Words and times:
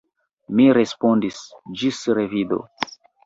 Mi 0.59 0.63
respondis: 0.77 1.43
«Ĝis 1.81 2.01
revido!» 2.21 2.61